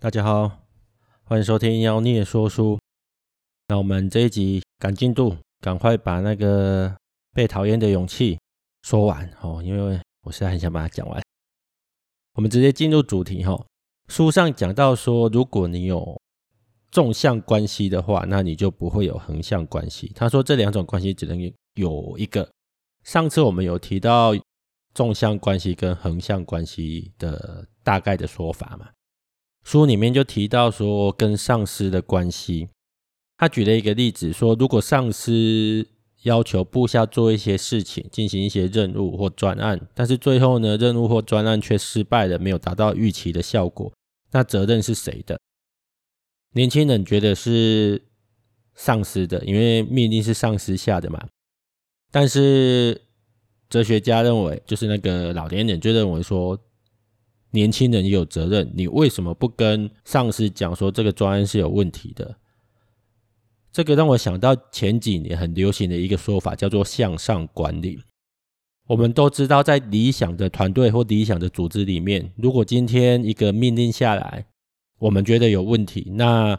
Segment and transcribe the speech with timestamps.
[0.00, 0.60] 大家好，
[1.24, 2.78] 欢迎收听妖孽说书。
[3.66, 6.96] 那我们这一集赶进度，赶快把那个
[7.34, 8.38] 被讨厌的勇气
[8.82, 11.20] 说完哦，因为我现在很想把它讲完。
[12.34, 13.60] 我们直接进入主题哈。
[14.06, 16.16] 书上讲到说，如果你有
[16.92, 20.12] 纵向关系的话，那你就不会有横向关系。
[20.14, 21.36] 他说这两种关系只能
[21.74, 22.48] 有一个。
[23.02, 24.30] 上次我们有提到
[24.94, 28.88] 纵向关系跟横向关系的大概的说法嘛。
[29.68, 32.68] 书里面就提到说，跟上司的关系，
[33.36, 35.86] 他举了一个例子说，如果上司
[36.22, 43.92] 要求部下做一些事情，进行一些任务或专案，但是最后呢，任务或专案却失败了，没有达到预期的效果，
[44.30, 45.38] 那责任是谁的？
[46.54, 48.02] 年轻人觉得是
[48.74, 51.28] 上司的，因为命令是上司下的嘛。
[52.10, 52.98] 但是
[53.68, 56.58] 哲学家认为，就是那个老年人就认为说。
[57.50, 62.36] 年轻人也有责任，你为什么不跟上司讲说这个专案是有问题的？
[63.72, 68.00] 这个让我想到前几年很流行的一个说法，叫做向上管理。
[68.86, 74.46] 我们都知道，在理想的团队或理想的组织里面，如果今天一个命令下来，
[74.98, 76.58] 我们觉得有问题，那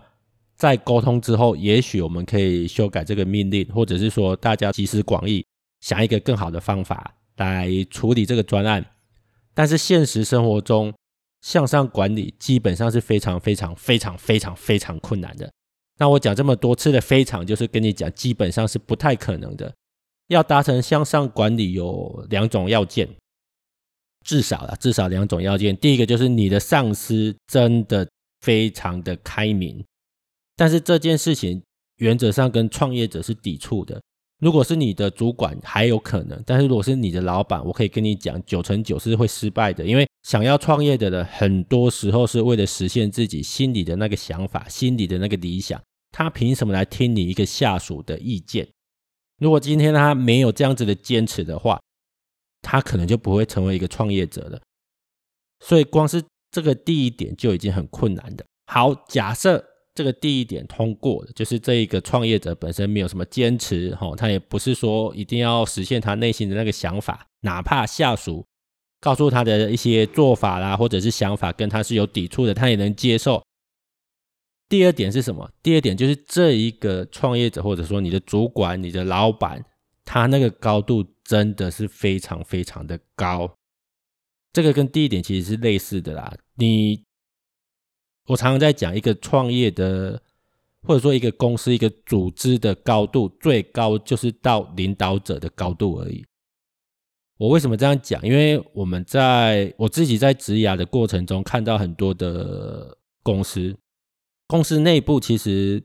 [0.56, 5.44] 在沟通之后，也许我们可以修改这个命令，或者是说大家集思广益，
[5.82, 8.86] 想一个更好的方法来处理这个专案。
[9.54, 10.94] 但是现实生活中，
[11.42, 15.52] 向上管理基本上是非常非常非常非常非常困难的。
[15.98, 19.74] 那我讲这么多次的“非常”，就是跟你讲，基本上是不太可能的。
[20.28, 23.10] 要达成向上管理，有两种要件，
[24.24, 25.76] 至少啊，至少两种要件。
[25.76, 28.08] 第一个就是你的上司真的
[28.42, 29.84] 非常的开明，
[30.56, 31.62] 但是这件事情
[31.98, 34.02] 原则上跟创业者是抵触的。
[34.40, 39.86] 如果是你的主管还有可能，但是如果是你的老板，我可以跟你讲，九成九是会失败的。
[39.86, 45.82] 因为想要创业的人，很多时候是为了实现自己心里的那个想法、心里的那个理想。
[46.12, 48.68] 他凭什么来听你一个下属的意见？
[49.40, 51.80] 如果今天他没有这样子的坚持的话，
[52.62, 54.62] 他可能就不会成为一个创业者了。
[55.60, 58.46] 所以光是这个第一点就已经很困难的。
[58.68, 59.69] 好，假设。
[59.96, 68.46] 这个第一点通过的，就是这一个创业者本身没有什么坚持，哈，他也不是说一定要实现他内心的那个想法，哪怕下属
[69.02, 73.44] 告诉他的一些做法啦，或者是想法跟他是有抵触的，他也能接受。
[74.70, 75.52] 第二点是什么？
[75.62, 79.66] 第二点就是这一个创业者，或者说你的主管、你的老板，
[80.06, 83.54] 他那个高度真的是非常非常的高。
[84.54, 87.04] 这个跟第一点其实是类似的啦，你。
[88.30, 90.22] 我常常在讲一个创业的，
[90.84, 96.24] 或者说一个公司、一个组织的高度，最高就是到领导者的高度而已。
[97.40, 98.22] 我为什么这样讲？
[98.22, 103.76] 因为我们在我自己在职涯的过程中，看到很多的公司，
[104.46, 105.84] 公司内部其实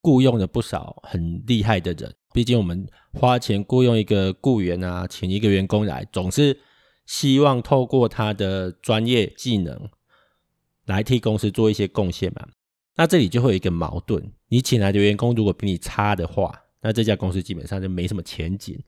[0.00, 2.14] 雇佣了不少很厉害的人。
[2.32, 6.56] 毕竟我们花钱雇佣一个雇员啊，请一个员工来，总是
[7.06, 9.90] 希望透过他的专业技能。
[10.90, 12.46] 来替公司做一些贡献嘛？
[12.96, 18.78] 那这里就会有一个矛盾：你请来的员工如果比你差的话，那这家公司基本上就没什么前景。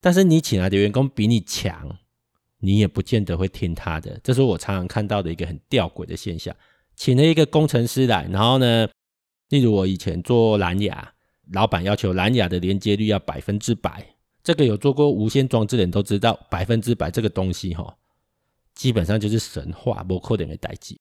[0.00, 1.98] 但是你请来的员工比你强，
[2.60, 4.20] 你也不见得会听他的。
[4.22, 6.54] 这是我常常看到的一个很吊诡的现象。
[6.94, 8.88] 请了一个工程师来，然后呢，
[9.48, 11.12] 例如我以前做蓝牙，
[11.52, 14.06] 老板要求蓝牙的连接率要百分之百。
[14.42, 17.96] 这个有做过无线装置的人都知道，百分之百这个东西哈，
[18.74, 21.00] 基本上就是神话，不可能的代际。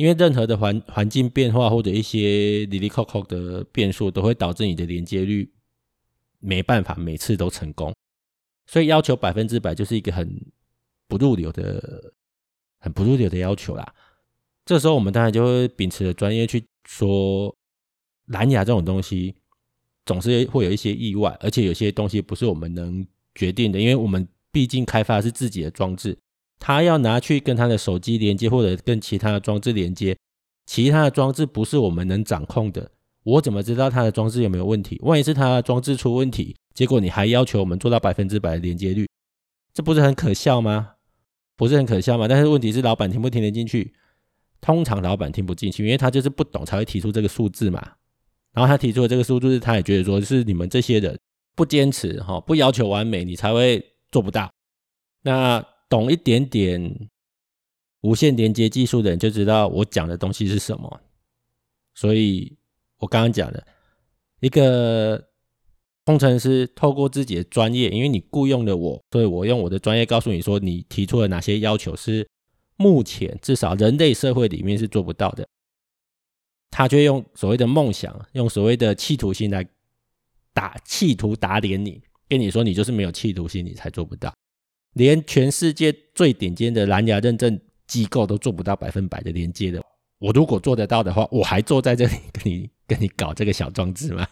[0.00, 5.52] 因为任何的环环境变化或者一些哩哩扣扣的变数，都会导致你的连接率
[6.38, 7.94] 没办法每次都成功，
[8.66, 10.40] 所以要求百分之百就是一个很
[11.06, 12.14] 不入流的、
[12.78, 13.94] 很不入流的要求啦。
[14.64, 17.54] 这时候我们当然就会秉持着专业去说，
[18.28, 19.34] 蓝牙这种东西
[20.06, 26.16] 总是会有一些意外，而且有些东西不是我们能决定的，因为我们毕竟开发的是自己的装置。
[26.60, 30.16] 他要拿去跟他的手机连接，或者跟其他的装置连接，
[30.66, 32.92] 其他的装置不是我们能掌控的。
[33.24, 35.00] 我怎么知道他的装置有没有问题？
[35.02, 39.08] 万一是他的装置出问题，结果你还要求我们做到百分之百的连接率，
[39.72, 40.96] 这不是很可笑吗？
[41.56, 42.28] 不是很可笑吗？
[42.28, 43.94] 但是问题是，老板听不听得进去？
[44.60, 47.80] 通常老板听不进去，因为他就是不懂才会提出这个数字嘛。
[48.52, 51.18] 然后他提出的这个数字，他也觉得说是你们这些人
[51.56, 53.82] 不坚持哈，不要求完美，你才会
[54.12, 54.52] 做不到。
[55.22, 55.64] 那。
[55.90, 57.10] 懂一点点
[58.00, 61.00] 无线连接技术的人就知道我讲的东西是什么，
[61.94, 62.56] 所以
[62.96, 63.66] 我刚刚讲的
[64.40, 65.28] 一个
[66.04, 72.26] 工程师透过自己的专业，因为你雇佣了我，所以我用我的专业告诉你说，你提出了哪些要求是
[72.76, 75.46] 目前至少人类社会里面是做不到的。
[76.70, 79.68] 他却用所谓的梦想，用所谓的企图心来
[80.54, 84.32] 打，企图打脸你，跟你说你就是没有企图心，你才做不到。
[84.94, 89.82] 连全世界最顶尖的蓝牙认证机构都做不到百分百的连接的，
[90.18, 94.26] 我如果做得到的话，我还坐在这里跟你 跟你搞这个小装置吗？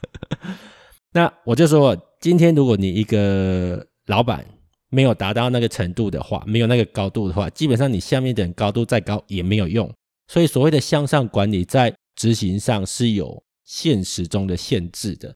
[1.15, 4.45] 那我就说，今天如果你一个老板
[4.91, 9.93] 没有达到那个程度的话，没有那个高度的话，基本上你下面的人高度再高也没有用。
[10.27, 15.35] 所以所谓的向上管理，在执行上是有现实中的限制的。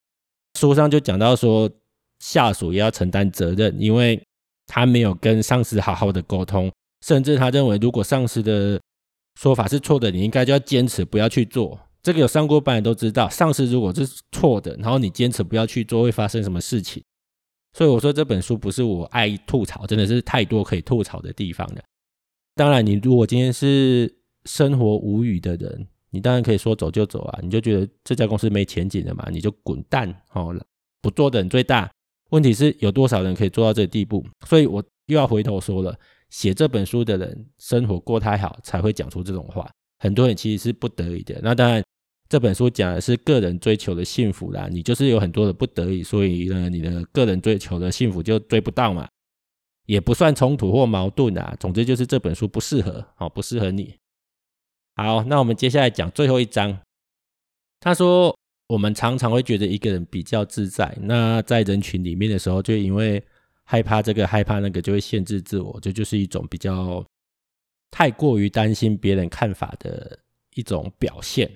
[0.59, 1.69] 书上就讲到说，
[2.19, 4.21] 下属也要承担责任，因为。
[4.73, 6.71] 他没有跟上司好好的沟通，
[7.05, 8.81] 甚至他认为，如果上司的
[9.39, 11.79] 说法是错的，你应该就要坚持不要去做。
[12.01, 17.03] 这个有上过班的都知道，上司如果是错的，然后你坚持不要去做，会发生什么事情。
[17.77, 21.81] 所以我说这本书不是我爱吐槽，真的是太多可以吐槽的地方了。
[22.55, 24.11] 当然，你如果今天是
[24.45, 30.65] 生活无语的人，你当然可以说走就走啊，你就觉得这家公司没前景了嘛，你就滚蛋好了，
[30.99, 31.91] 不做的人最大。
[32.33, 34.25] 问题是有多少人可以做到这个地步？
[34.47, 35.95] 所以我又要回头说了，
[36.31, 39.69] 写这本书的人生活过太好，才会讲出这种话。
[39.99, 41.39] 很多人其实是不得已的。
[41.43, 41.83] 那当然，
[42.27, 44.67] 这本书讲的是个人追求的幸福啦。
[44.67, 49.07] 你就是有很多的不得已，所以呢，你的个人追求的幸福就追不到嘛，
[49.85, 51.55] 也不算冲突或矛盾啊。
[51.59, 53.95] 总之就是这本书不适合，哦，不适合你。
[54.95, 56.79] 好，那我们接下来讲最后一章。
[57.79, 58.35] 他说。
[58.67, 63.21] 我们常常会觉得一个人比较自在，那在人群里面的时候，就因为
[63.65, 67.05] 害怕这个害怕那个，就会限制自我，这就，是一种比较
[67.91, 70.17] 太过于担心别人看法的
[70.55, 71.51] 一种表现。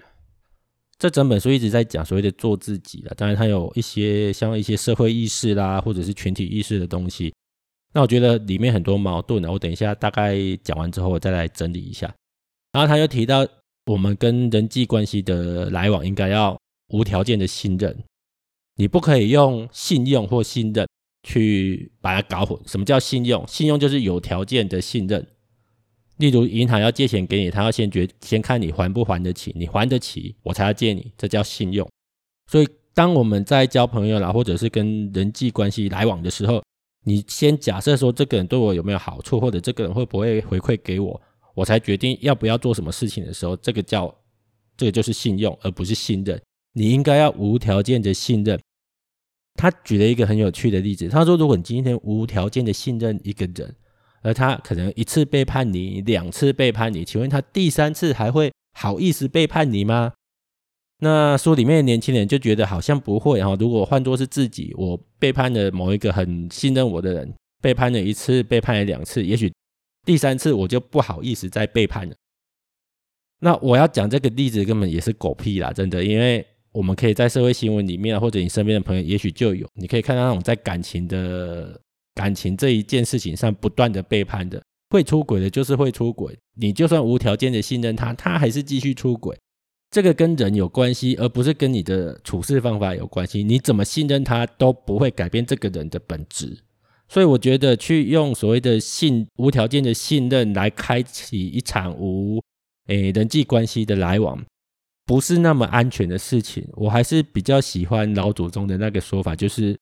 [1.00, 7.34] 这整本书一直在讲所谓的做自己了，当然它有一些像一些社会意识啦，或者是群体意识的东西。
[7.94, 12.14] 那我觉得里面很多矛盾呢，我等一下大概讲完之后，我再来整理一下。
[12.74, 13.48] 然后他又提到，
[13.86, 16.57] 我们跟人际关系的来往应该要。
[16.90, 18.04] 无条件的信任，
[18.76, 20.88] 你不可以用信用或信任
[21.24, 22.60] 去把它搞混。
[22.66, 23.46] 什么叫信用？
[23.48, 25.26] 信用就是有条件的信任。
[26.18, 31.88] 例如，银行要借钱给你，他要先决先看你还不还得起，你还得起，我才要借你，这叫信用。
[32.50, 36.64] 所以，当我们在交朋友啦，或者是跟人际关系来往的时候，
[37.04, 41.22] 你先假设说这个人对我有没有好处，或者这个人会不会回馈给我，
[41.54, 44.12] 我才决定要不要做什么事情的时候，这个叫
[44.76, 46.42] 这个就是信用，而不是信任。
[46.78, 48.60] 你应该要无条件的信任。
[49.56, 53.76] 他举了一个很有趣的例子，他说：“如果你今天无条件的信任一个人，
[54.22, 60.14] 而他可能一次背叛你，两次背叛你，请问他第三次还会好意思背叛你吗？”
[61.02, 63.56] 那书里面的年轻人就觉得好像不会哈。
[63.60, 69.52] 如果换作是自己，我背叛了某一个很信任我的人，背叛了一次，背叛了两次，也许
[70.06, 72.16] 第三次我就不好意思再背叛了。
[73.40, 76.46] 那我要讲这个例子根本也是狗屁啦，真的，因为。
[76.78, 81.82] 我们可以在社会新闻里面，或者你身边的朋友，也许就有，你可以看到那种在感情的
[82.14, 86.38] 感情这一件事情上不断的背叛的，会出轨的，就是会出轨。
[86.56, 89.36] 你就算无条件的信任他，他还是继续出轨。
[89.90, 93.44] 这个跟人有关系，而不是跟你的处事方法有关系。
[93.44, 96.60] 你怎么信任他，都不会改变这个人的本质。
[97.08, 102.40] 所以我觉得去用所谓的信无条件的信任来开启一场无
[102.86, 104.46] 诶人际关系的来往。
[105.08, 109.76] 不是那么安全的事情，我还是比较喜欢老祖宗的那个说法，就是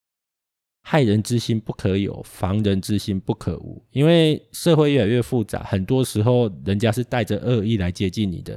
[0.84, 3.84] 害人之心不可有，防人之心不可无。
[3.90, 8.54] 因为社会越来越复杂，很多时候人家是带着恶意来接近你的。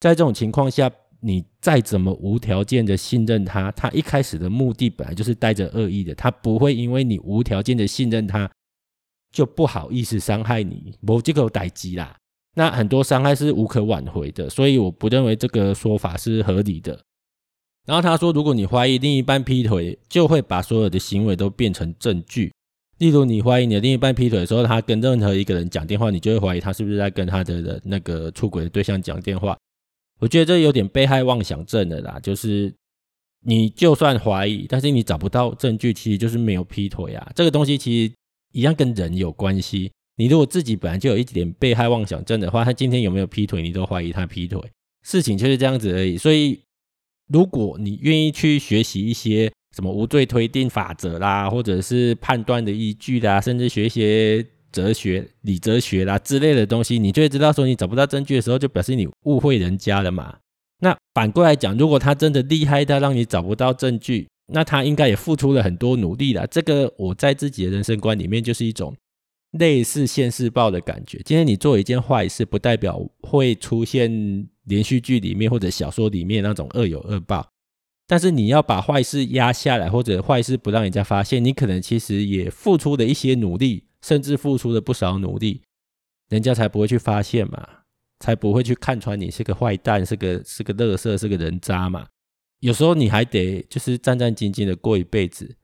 [0.00, 8.50] 在这种情况下，你再怎么无条件的信任他，他一开始的目的本来就是带着恶意的，他不会因为你无条件的信任他，
[9.32, 12.16] 就不好意思伤害你，没这个代志啦。
[12.58, 16.98] 那很多伤害是无可挽回的，所以我不认为这个说法是合理的。
[17.86, 22.52] 然后他说，如果你怀疑另一半劈腿，就会把所有的行为都变成证据。
[22.98, 29.56] 例如，你怀疑你的另一半劈腿的时候，他跟任何一个人讲电话，你就会怀疑他是不是在跟他的那个出轨的对象讲电话。
[30.18, 32.74] 我觉得这有点被害妄想症的啦，就是
[33.46, 37.30] 你就算怀疑，但是你找不到证据，其实就是没有劈腿啊。
[37.36, 38.14] 这个东西其实
[38.50, 39.92] 一样跟人有关系。
[40.18, 44.60] 你如果自己本来就有一点被害妄想症的话，他今天有没有劈腿，你都怀疑他劈腿，
[45.04, 46.18] 事情就是这样子而已。
[46.18, 46.58] 所以，
[47.32, 60.36] 如果你愿意去学习一些什么无罪推定法则啦，或者是判断的依据啦，甚至学一些哲学、理哲学啦之类的东西，你就会知道说，你找不到证据的时候，就表示你误会人家了嘛。
[60.80, 66.44] 那反过来讲，如果他真的厉害到让你找不到证据，那他应该也付出了很多努力了。
[66.48, 68.92] 这个我在自己的人生观里面就是一种。
[69.52, 71.20] 类似现世报的感觉。
[71.24, 77.48] 今天你做一件坏事，不代表会出现连续剧里面或者小说里面那种恶有恶报。
[78.06, 85.62] 但是你要把坏事压下来，或者坏事不让人家发现，你可能其实也付出了一些努力，甚至付出了不少努力，
[86.30, 87.66] 人家才不会去发现嘛，
[88.20, 92.06] 才不会去看穿你是个坏蛋，是个是个垃圾，是个人渣嘛。
[92.60, 95.56] 有时候你还得就是战战兢兢的过一辈子。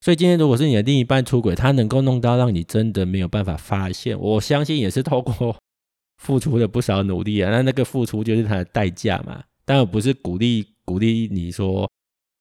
[0.00, 5.56] 所以今天如果是你的另一半出轨，他能够弄到让你真的没有办法发现，我相信也是透过
[6.22, 7.50] 付出了不少努力啊。
[7.50, 9.42] 那那个付出就是他的代价嘛。
[9.64, 10.66] 但我不是鼓励。
[10.86, 11.90] 鼓励你说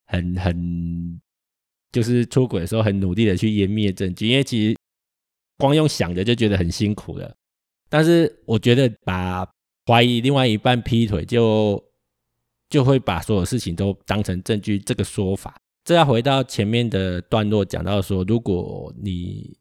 [0.06, 1.20] 很很
[1.92, 4.78] 就是出轨的时候很努力的去湮灭证据，因为其实
[5.58, 7.36] 光用想的就觉得很辛苦了。
[7.90, 9.44] 但是我觉得把
[9.88, 11.84] 怀疑另外一半劈腿就
[12.70, 19.56] 就会把所有事情都当成证据，这个说法，这要回到前面的段落讲到说，如果你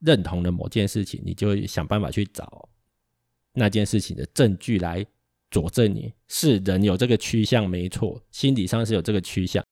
[0.00, 2.68] 认同了某件事情，你就想办法去找
[3.54, 5.06] 那件事情的证据来。
[5.50, 9.64] 佐证你是人有这个趋向没错，心理上是有这个趋向，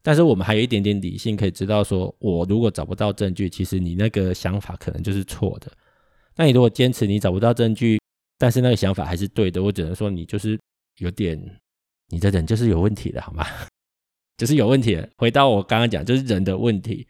[0.00, 5.70] 但是我们还有一点点理性可以知道说，我如果找不到证据，其实你那个想法可能就是错的。
[6.36, 8.00] 那你如果坚持你找不到证据，
[8.38, 10.58] 但是那个想法还是对的，我只能说你就是
[10.96, 11.38] 有点，
[12.08, 13.44] 你的人就是有问题的，好吗？
[14.40, 14.98] 就是有问题。
[15.18, 17.06] 回到我刚刚讲，就是人的问题。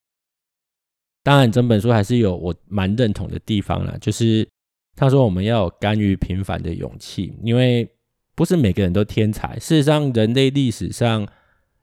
[1.23, 4.49] 当然，整本书还是有我蛮认同的地方啦，就是
[4.97, 7.89] 他说我们要有甘于平凡的勇气，因为。
[8.37, 9.59] 不是每个人都天才。
[9.59, 11.29] 事实上，人类历史上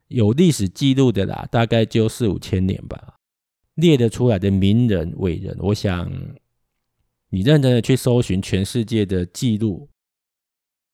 [0.08, 3.13] 有历史记录的啦，大概就四五千年吧，
[3.75, 5.56] 列得出来的名人伟人。
[5.60, 6.12] 我想，
[7.30, 9.88] 你认真的去搜寻全世界的记录，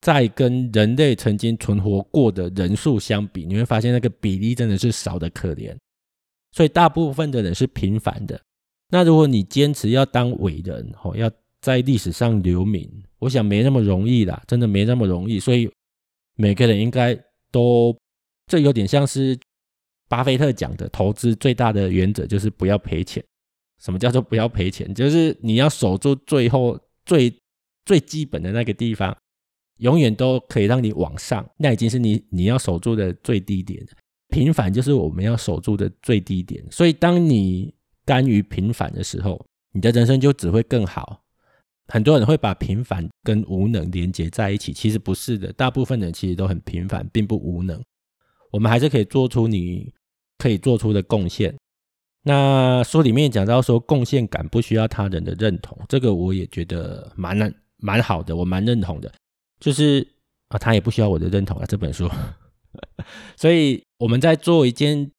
[0.03, 5.75] 再跟人类曾经存活过的人数相比，你会发现那个比例真的是少得可怜。
[6.51, 8.39] 所以，大部分的人是平凡的。
[8.89, 11.31] 那如果你坚持要当伟人，哦，要。
[11.63, 15.39] 在历史上留名，我想没那么容易啦，真的没那么容易。
[15.39, 15.71] 所以
[16.35, 17.17] 每个人应该
[17.53, 17.97] 都，
[18.47, 19.39] 这有点像是
[20.09, 23.23] 巴菲特讲的，投资最大的原则就是不要赔钱。
[23.81, 24.93] 什么叫做不要赔钱？
[24.93, 27.33] 就是你要守住最后最
[27.85, 29.15] 最基本的那个地方，
[29.77, 31.47] 永远都可以让你往上。
[31.57, 33.85] 那已经是你你要守住的最低点。
[34.29, 36.63] 平凡就是我们要守住的最低点。
[36.71, 37.73] 所以当你
[38.05, 41.21] 甘于平凡的时候，你的人生就只会更好。
[41.87, 45.51] 很多人会把平凡跟无能连接在一起，其实不是的。
[45.53, 47.79] 大部分人其实都很平凡，并不无能。
[48.51, 49.93] 我们还是可以做出你
[50.37, 51.53] 可以做出的贡献。
[52.23, 59.11] 那书里面讲到说，贡献感不需要他人的认同，这个我也觉得蛮蛮好的，我蛮认同的。
[59.63, 60.05] 就是
[60.49, 62.09] 啊，他也不需要我的认同啊，这本书。
[63.37, 65.09] 所以我们在做一件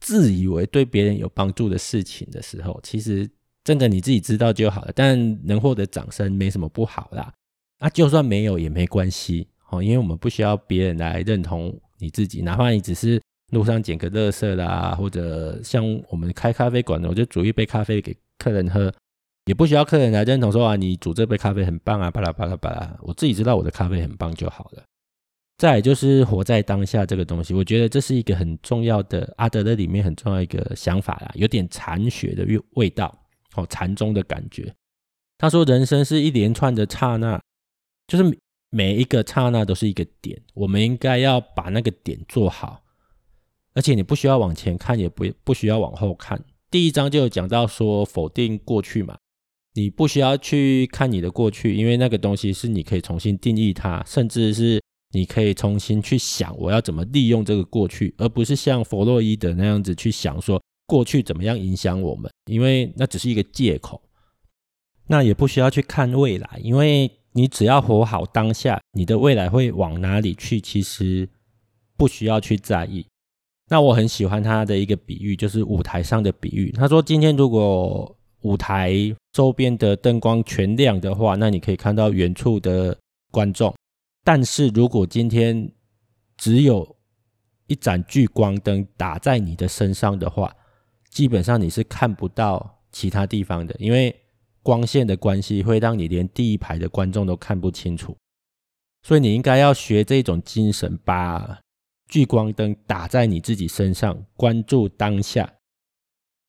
[0.00, 3.30] 自以为对别人有帮助的事情的时候，其实。
[3.66, 7.32] 真的你自己知道就好了，但能获得掌声没什么不好啦。
[7.78, 13.18] 啊，就算没有也没关系哦，因为我们不需要别人来认同你自己，哪怕你只是
[13.52, 18.92] 路上捡个垃圾啦，或者像我们开咖啡馆的，我就煮一杯咖啡给客人喝，
[19.46, 24.82] 也不需要客人来认同说啊，你煮这杯咖啡很棒啊，巴拉巴拉巴拉，我自己知道我的咖啡很棒就好了。
[25.58, 33.16] 再就是活在当下这个东西，我觉得这是一个很重要的阿德勒里面很重要一个想法啦，有点禅学的味味道。
[33.56, 34.74] 哦，禅宗的感觉。
[35.38, 37.40] 他说，人生是一连串的刹那，
[38.08, 38.38] 就是
[38.70, 42.82] 每一个刹那都是一个点，我们应该要把那个点做好。
[43.74, 46.42] 而且你不需要往前看，也不不需要往后看。
[46.68, 49.16] 第一章就有讲到说，否定过去嘛，
[49.74, 54.80] 你不需要去看你的过去，因为那个东西是你可以重新定义它，甚至是
[55.12, 60.60] 你可以重新去想我要怎么利用这个过去，而不是像弗洛伊德那样子去想说。
[60.86, 62.30] 过去怎么样影响我们？
[62.44, 64.02] 因为那只是一个借口，
[65.06, 71.26] 那也不需要去看未来，因为你只要活好当下，你的未来会往哪里去，其实
[71.96, 73.06] 不需要去在意。
[73.70, 76.70] 那我很喜欢他的一个比喻，就是舞台上的比喻。
[76.72, 78.14] 他说，今天如果
[78.44, 78.94] 舞台
[79.32, 82.96] 周边的灯光全亮的话，那你可以看到远处的
[83.30, 83.74] 观众。
[84.22, 85.70] 但是如果今天
[86.36, 86.96] 只有
[87.66, 90.54] 一盏聚光灯打在你的身上的话，
[91.10, 94.14] 基本上你是看不到其他地方的，因为
[94.62, 98.16] 光线的关系会让你连第一排的观众都看不清楚。
[99.02, 101.58] 所以你应该要学这种精神，把
[102.08, 105.50] 聚光灯打在你自己身上，关注当下，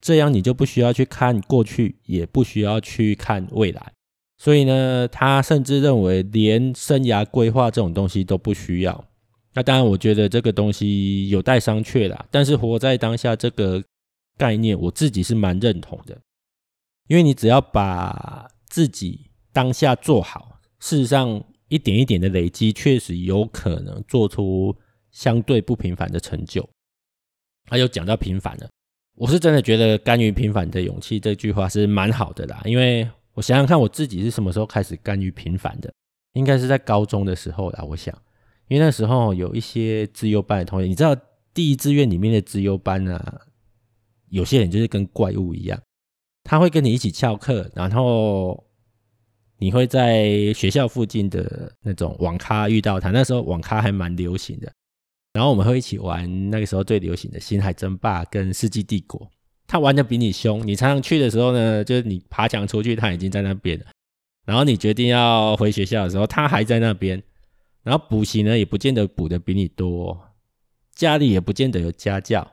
[0.01, 3.93] 这样你就不需要去看过去，也不需要去看未来。
[4.37, 9.05] 所以呢，他甚至认为连生涯规划这种东西都不需要。
[9.53, 12.25] 那当然，我觉得这个东西有待商榷啦。
[12.29, 13.83] 但是活在当下这个。
[14.37, 16.19] 概念我自己是蛮认同的，
[17.07, 24.75] 因为你只要把自己当下做好，事实上一点一点的累积，确实有可能做出
[25.09, 26.67] 相对不平凡的成就。
[27.63, 28.69] 他又讲到平凡了，
[29.15, 32.61] 我是真的觉得“甘于平凡的勇气”这句话是蛮好的啦。
[32.65, 35.91] 因为我想想看，我自己是什么时候开始甘于平凡的？
[36.33, 37.83] 应该是在高中的时候啦。
[37.83, 38.13] 我想，
[38.67, 41.15] 因为那时候有一些资优班的同学，你知道
[41.53, 43.41] 第一志愿里面的资优班啊，
[44.29, 45.81] 有些人就是跟怪物一样，
[46.43, 48.63] 他会跟你一起翘课，然后。
[49.57, 54.69] 你会在学校附近的那种网咖遇到他，那时候网咖还蛮流行的。
[55.35, 59.19] 然后我们会一起玩那个时候最流行的《星海争霸》跟《世纪帝国》。
[59.67, 63.85] 他玩的比你凶，你常常去的时候呢，就是你爬墙出去，他已经在那边了。
[64.45, 67.21] 然后你决定要回学校的时候，他还在那边。
[67.83, 70.17] 然后补习呢，也不见得补的比你多，
[70.93, 72.49] 家里也不见得有家教，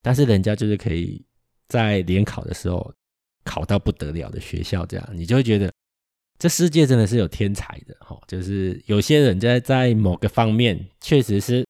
[0.00, 1.22] 但是人家就是可以
[1.68, 2.94] 在联考的时候
[3.44, 5.70] 考到不得了的学校，这样你就会觉得。
[6.38, 11.64] 这世界真的是有天才的哈，就是有些人在在某个方面确实是，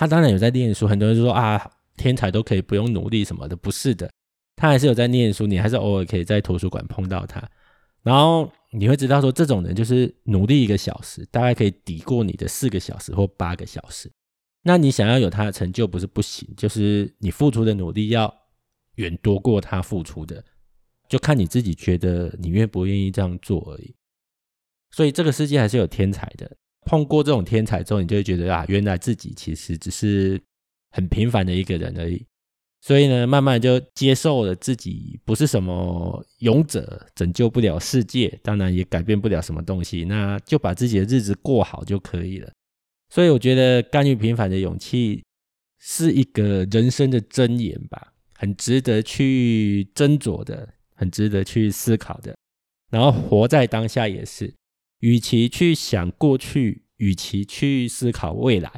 [0.00, 0.88] 他当然有在念书。
[0.88, 4.10] 很多人就说啊，天才都可以不用努力什么的，不是的，
[4.56, 7.46] 他还是有在念书，你还是偶尔可以在图书馆碰到他。
[8.02, 14.10] 然后你会知道说，这种人就是努力一个小时，大概可以抵过你的四个小时或八个小时。
[14.62, 18.34] 那你想要有他的成就不是不行，就是你付出的努力要
[18.94, 20.42] 远多过他付出的。
[21.10, 23.94] 就看你自己觉得你愿不愿意这样做而已。
[24.92, 26.56] 所以这个世界还是有天才的。
[26.90, 30.40] 碰过这种天才之后，你就会觉得啊，原来自己其实只是
[30.90, 32.26] 很平凡的一个人而已。
[32.80, 40.04] 所以呢，慢慢就接受了自己不是什么勇者，拯救不了世界，当然也改变不了什么东西。
[40.04, 42.50] 那就把自己的日子过好就可以了。
[43.10, 45.22] 所以我觉得甘于平凡的勇气
[45.78, 50.68] 是一个人生的箴言吧，很值得去斟酌的。
[51.00, 52.36] 很值得去思考的，
[52.90, 54.52] 然后活在当下也是，
[55.00, 58.70] 与其去想过去，与其去思考未来，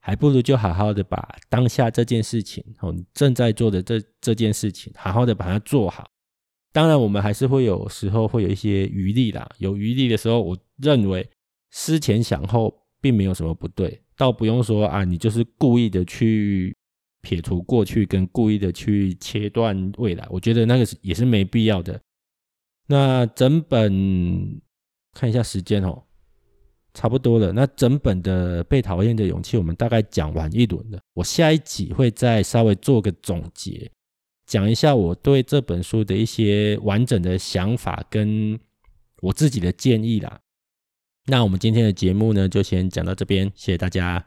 [0.00, 6.08] 还不如就好好的把当下这件事情，哦，正在做的这这件事情，好好的把它做好。
[6.72, 11.28] 当然，我们还是会有时候会有一些余力啦，有余力的时候，我认为
[11.70, 16.74] 思前想后并没有什么不对，倒不用说啊，你就是故意的去。
[17.22, 22.00] 撇除过去跟故意的去切断未来，我觉得那个是也是没必要的。
[22.86, 24.58] 那整本
[25.12, 26.02] 看一下时间哦，
[26.94, 27.52] 差不多了。
[27.52, 30.98] 那整本的被讨厌的勇气，我们大概讲完一轮了。
[31.14, 33.90] 我下一集会再稍微做个总结，
[34.46, 38.58] 讲一下我对这本书的一些完整的想法跟
[39.20, 40.40] 我自己的建议啦。
[41.26, 44.18] 那我们今天的节目呢，就先讲到这边，谢谢大家。